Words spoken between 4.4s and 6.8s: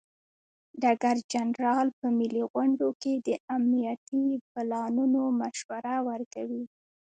پلانونو مشوره ورکوي.